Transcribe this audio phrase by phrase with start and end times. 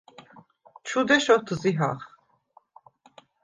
[0.87, 1.99] ჩუ დეშ ოთზიჰახ.